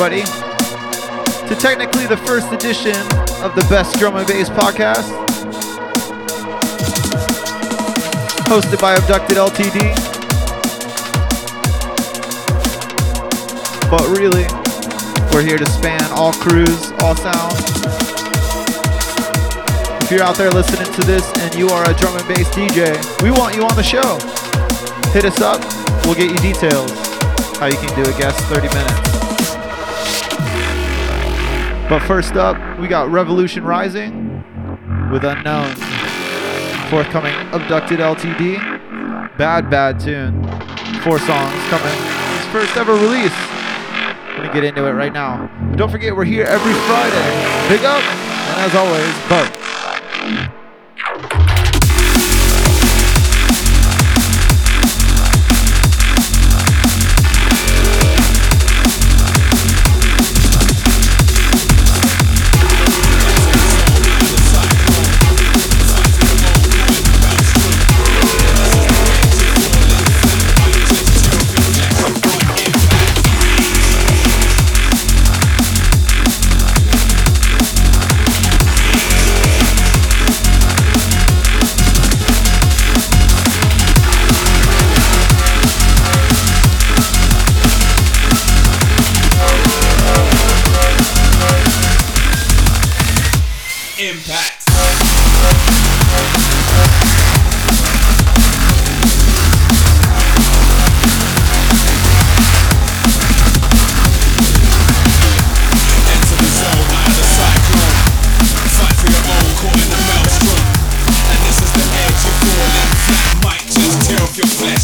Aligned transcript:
everybody, 0.00 0.24
to 1.46 1.54
technically 1.60 2.06
the 2.06 2.16
first 2.16 2.50
edition 2.52 2.96
of 3.44 3.54
the 3.54 3.66
Best 3.68 3.98
Drum 3.98 4.16
and 4.16 4.26
Bass 4.26 4.48
podcast, 4.48 5.10
hosted 8.48 8.80
by 8.80 8.94
Abducted 8.94 9.36
LTD. 9.36 9.92
But 13.90 14.08
really, 14.16 14.46
we're 15.34 15.46
here 15.46 15.58
to 15.58 15.70
span 15.70 16.02
all 16.12 16.32
crews, 16.32 16.92
all 17.00 17.14
sounds. 17.14 17.60
If 20.02 20.10
you're 20.10 20.22
out 20.22 20.36
there 20.36 20.50
listening 20.50 20.90
to 20.94 21.02
this 21.02 21.30
and 21.40 21.54
you 21.54 21.68
are 21.68 21.90
a 21.90 21.94
drum 21.94 22.16
and 22.16 22.26
bass 22.26 22.48
DJ, 22.54 22.96
we 23.22 23.30
want 23.30 23.54
you 23.54 23.64
on 23.64 23.76
the 23.76 23.82
show. 23.82 24.16
Hit 25.12 25.26
us 25.26 25.42
up, 25.42 25.60
we'll 26.06 26.14
get 26.14 26.30
you 26.30 26.38
details 26.38 26.90
how 27.58 27.66
you 27.66 27.76
can 27.76 27.94
do 28.02 28.08
a 28.08 28.18
guest 28.18 28.40
30 28.46 28.68
minutes. 28.68 29.09
But 31.90 32.02
first 32.02 32.36
up, 32.36 32.78
we 32.78 32.86
got 32.86 33.10
Revolution 33.10 33.64
Rising 33.64 34.44
with 35.10 35.24
Unknown. 35.24 35.74
Forthcoming 36.88 37.34
Abducted 37.52 37.98
LTD. 37.98 39.36
Bad, 39.36 39.68
bad 39.68 39.98
tune. 39.98 40.40
Four 41.02 41.18
songs 41.18 41.52
coming. 41.68 41.92
His 42.38 42.46
first 42.52 42.76
ever 42.76 42.92
release. 42.92 43.34
Gonna 44.36 44.52
get 44.52 44.62
into 44.62 44.86
it 44.86 44.92
right 44.92 45.12
now. 45.12 45.50
But 45.68 45.78
don't 45.78 45.90
forget, 45.90 46.14
we're 46.14 46.22
here 46.22 46.44
every 46.44 46.74
Friday. 46.74 47.68
Big 47.68 47.84
up, 47.84 48.04
and 48.04 48.60
as 48.60 48.74
always, 48.76 49.12
vote. 49.26 50.59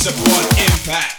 Your 0.04 0.12
flesh 0.84 1.15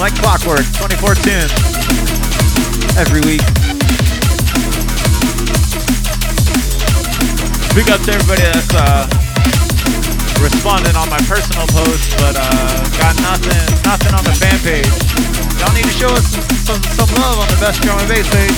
upon 0.00 0.16
impact. 0.16 1.00
best 1.02 1.20
tunes 1.24 1.52
every 2.96 3.20
week. 3.28 3.44
Big 7.76 7.86
up 7.92 8.00
to 8.08 8.10
everybody 8.16 8.42
that's 8.48 8.72
uh, 8.72 9.04
responding 10.40 10.96
on 10.96 11.08
my 11.12 11.20
personal 11.28 11.68
post, 11.68 12.16
but 12.16 12.32
uh, 12.32 12.80
got 12.96 13.14
nothing, 13.20 13.60
nothing 13.84 14.14
on 14.16 14.24
the 14.24 14.32
fan 14.40 14.56
page. 14.64 14.88
Y'all 15.60 15.74
need 15.76 15.84
to 15.84 15.92
show 15.92 16.08
us 16.08 16.24
some, 16.32 16.80
some, 16.80 16.82
some 16.96 17.10
love 17.20 17.38
on 17.38 17.48
the 17.52 17.60
best 17.60 17.82
drum 17.82 18.00
and 18.00 18.08
bass 18.08 18.24
page. 18.32 18.56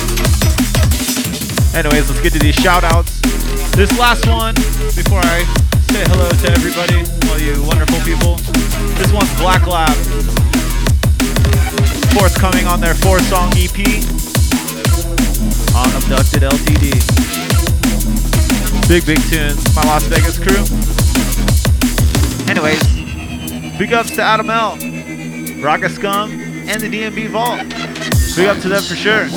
Anyways, 1.75 2.07
let's 2.07 2.21
get 2.21 2.31
to 2.33 2.39
these 2.39 2.55
shout 2.55 2.83
outs. 2.83 3.19
This 3.75 3.91
last 3.99 4.25
one, 4.27 4.55
before 4.95 5.19
I 5.19 5.43
say 5.91 6.07
hello 6.07 6.29
to 6.29 6.47
everybody, 6.55 7.03
all 7.27 7.39
you 7.39 7.61
wonderful 7.67 7.99
people. 8.07 8.39
This 8.95 9.11
one's 9.11 9.29
Blacklab. 9.35 9.91
Forthcoming 12.13 12.67
on 12.67 12.79
their 12.79 12.93
four 12.93 13.19
song 13.21 13.51
EP 13.55 13.79
on 15.75 15.89
Abducted 15.95 16.43
LTD. 16.43 16.93
Big, 18.87 19.05
big 19.05 19.19
tunes. 19.29 19.75
My 19.75 19.83
Las 19.83 20.03
Vegas 20.03 20.37
crew. 20.37 20.63
Anyways, 22.49 22.81
big 23.77 23.93
ups 23.93 24.11
to 24.11 24.21
Adam 24.21 24.49
L, 24.49 24.77
Rocket 25.63 25.89
Scum, 25.89 26.31
and 26.31 26.79
the 26.81 26.87
DMB 26.87 27.29
Vault. 27.29 27.59
Big 28.35 28.47
up 28.47 28.61
to 28.61 28.69
them 28.69 28.83
for 28.83 28.95
sure. 28.95 29.27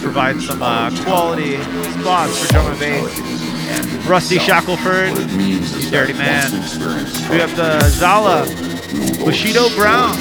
Provide 0.00 0.40
some 0.40 0.62
uh, 0.62 0.90
quality 1.04 1.60
spots 2.00 2.38
for 2.38 2.52
drum 2.52 2.66
and 2.72 2.78
bass. 2.80 4.06
Rusty 4.06 4.38
Shackelford, 4.38 5.14
dirty 5.90 6.14
man. 6.14 6.50
Big 7.30 7.40
up 7.40 7.50
to 7.50 7.80
Zala, 7.90 8.46
Bushido 9.24 9.68
Brown, 9.76 10.16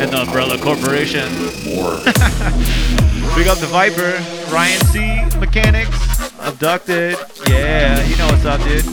and 0.00 0.10
the 0.10 0.22
Umbrella 0.22 0.58
Corporation. 0.58 1.28
Big 3.36 3.46
up 3.48 3.58
the 3.58 3.66
Viper, 3.70 4.18
Ryan 4.52 4.80
C, 4.86 5.38
Mechanics, 5.38 6.32
Abducted. 6.40 7.16
Yeah, 7.48 8.02
you 8.04 8.16
know 8.16 8.26
what's 8.26 8.44
up, 8.44 8.60
dude. 8.62 8.84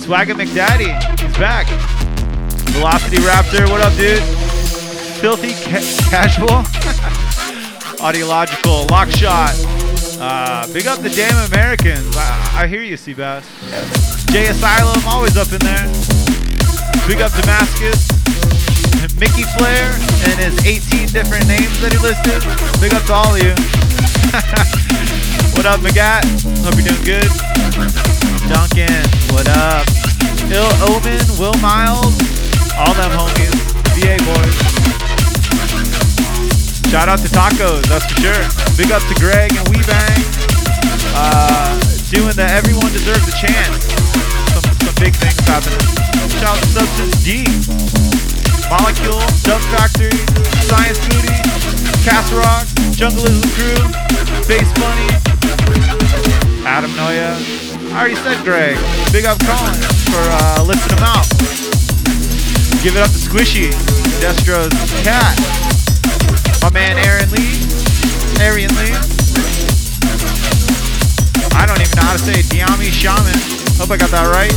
Swagger 0.00 0.34
McDaddy, 0.34 0.90
he's 1.20 1.36
back. 1.38 1.66
Velocity 2.70 3.18
Raptor, 3.18 3.68
what 3.70 3.80
up, 3.80 3.92
dude? 3.96 4.22
Filthy 5.20 5.52
ca- 5.52 6.10
Casual, 6.10 6.48
Audiological, 8.00 8.86
Lockshot. 8.88 9.54
Uh, 10.20 10.66
big 10.72 10.86
up 10.86 11.00
the 11.00 11.10
damn 11.10 11.36
Americans. 11.50 12.16
I, 12.16 12.62
I 12.62 12.66
hear 12.66 12.82
you, 12.82 12.96
Seabass. 12.96 13.44
J 14.32 14.48
Asylum, 14.48 15.02
always 15.06 15.36
up 15.36 15.52
in 15.52 15.58
there. 15.60 15.86
Big 17.06 17.20
up 17.20 17.32
Damascus. 17.32 18.19
Mickey 19.16 19.48
Flair 19.56 19.96
and 20.28 20.36
his 20.36 20.52
18 20.60 21.08
different 21.08 21.48
names 21.48 21.72
that 21.80 21.88
he 21.88 21.96
listed. 22.04 22.44
Big 22.84 22.92
up 22.92 23.00
to 23.08 23.16
all 23.16 23.32
of 23.32 23.40
you. 23.40 23.56
what 25.56 25.64
up, 25.64 25.80
Magat? 25.80 26.20
Hope 26.60 26.76
you're 26.76 26.92
doing 26.92 27.08
good. 27.08 27.32
Duncan, 28.52 29.00
what 29.32 29.48
up? 29.56 29.88
Ill 30.52 30.68
Omen, 30.92 31.24
Will 31.40 31.56
Miles, 31.64 32.12
all 32.76 32.92
them 32.92 33.08
homies, 33.16 33.56
VA 33.96 34.20
boys. 34.20 34.56
Shout 36.92 37.08
out 37.08 37.24
to 37.24 37.30
Tacos, 37.32 37.88
that's 37.88 38.04
for 38.04 38.20
sure. 38.20 38.44
Big 38.76 38.92
up 38.92 39.00
to 39.08 39.16
Greg 39.16 39.48
and 39.56 39.64
WeBang. 39.72 40.20
Uh, 41.16 41.72
doing 42.12 42.36
the 42.36 42.44
Everyone 42.52 42.92
Deserves 42.92 43.24
a 43.28 43.32
Chance. 43.32 43.80
Some, 44.52 44.68
some 44.76 44.92
big 45.00 45.16
things 45.16 45.40
happening. 45.48 45.80
Shout 46.36 46.52
out 46.52 46.60
to 46.60 46.68
Substance 46.68 47.16
D. 47.24 47.48
Molecule, 48.70 49.18
Dub 49.42 49.58
Factory, 49.74 50.14
Science 50.62 51.02
Foodie, 51.02 51.34
Cast 52.06 52.30
Rock, 52.30 52.62
Jungleism 52.94 53.42
Crew, 53.58 53.82
Bass 54.46 54.70
Bunny, 54.78 55.10
Adam 56.64 56.90
Noya. 56.92 57.34
I 57.90 57.98
already 57.98 58.14
said 58.14 58.38
Greg. 58.44 58.78
Big 59.10 59.26
up 59.26 59.42
Colin 59.42 59.74
for 60.14 60.22
uh, 60.22 60.62
lifting 60.62 60.96
him 60.96 61.02
out. 61.02 61.26
Give 62.86 62.94
it 62.94 63.02
up 63.02 63.10
to 63.10 63.18
Squishy, 63.18 63.74
Destro's 64.22 64.70
cat. 65.02 65.34
My 66.62 66.70
man 66.70 66.96
Aaron 67.02 67.28
Lee, 67.34 67.58
Arian 68.38 68.70
Lee. 68.78 68.94
I 71.58 71.66
don't 71.66 71.82
even 71.82 71.96
know 71.98 72.06
how 72.06 72.14
to 72.14 72.22
say. 72.22 72.40
Diami 72.46 72.94
Shaman. 72.94 73.34
Hope 73.82 73.90
I 73.90 73.96
got 73.98 74.14
that 74.14 74.30
right. 74.30 74.54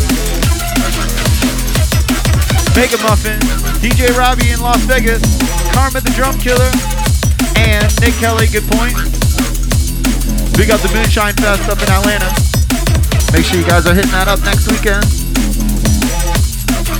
Mega 2.77 2.97
Muffin, 3.05 3.37
DJ 3.83 4.15
Robbie 4.17 4.49
in 4.49 4.61
Las 4.61 4.79
Vegas, 4.87 5.19
Karma 5.73 5.99
the 5.99 6.09
Drum 6.15 6.39
Killer, 6.39 6.71
and 7.59 7.83
Nick 7.99 8.15
Kelly, 8.15 8.47
good 8.47 8.63
point. 8.71 8.95
Big 10.55 10.71
up 10.71 10.79
the 10.79 10.89
Moonshine 10.95 11.35
Fest 11.35 11.67
up 11.67 11.83
in 11.83 11.91
Atlanta. 11.91 12.31
Make 13.35 13.43
sure 13.43 13.59
you 13.59 13.67
guys 13.67 13.85
are 13.85 13.93
hitting 13.93 14.15
that 14.15 14.31
up 14.31 14.39
next 14.47 14.71
weekend. 14.71 15.03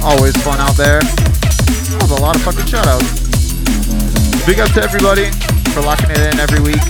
Always 0.03 0.35
fun 0.43 0.59
out 0.59 0.75
there. 0.75 0.99
That 0.99 1.99
was 2.03 2.11
a 2.11 2.21
lot 2.21 2.35
of 2.35 2.43
fucking 2.43 2.67
shoutouts. 2.67 3.07
Big 4.45 4.59
up 4.59 4.69
to 4.71 4.83
everybody 4.83 5.31
for 5.71 5.79
locking 5.83 6.11
it 6.11 6.19
in 6.19 6.37
every 6.37 6.59
week. 6.59 6.83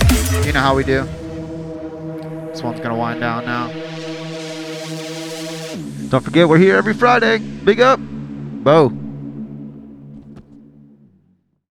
You 0.44 0.52
know 0.52 0.60
how 0.60 0.74
we 0.74 0.82
do. 0.82 1.06
This 2.50 2.64
one's 2.64 2.80
gonna 2.80 2.98
wind 2.98 3.20
down 3.20 3.44
now. 3.44 3.68
Don't 6.08 6.24
forget, 6.24 6.48
we're 6.48 6.58
here 6.58 6.74
every 6.74 6.94
Friday. 6.94 7.38
Big 7.38 7.80
up. 7.80 8.00
Bo. 8.00 9.03